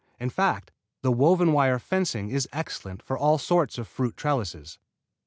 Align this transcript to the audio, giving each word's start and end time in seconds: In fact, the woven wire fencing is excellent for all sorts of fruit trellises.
In 0.19 0.31
fact, 0.31 0.71
the 1.03 1.11
woven 1.11 1.53
wire 1.53 1.77
fencing 1.77 2.31
is 2.31 2.49
excellent 2.51 3.03
for 3.03 3.15
all 3.15 3.37
sorts 3.37 3.77
of 3.77 3.87
fruit 3.87 4.17
trellises. 4.17 4.79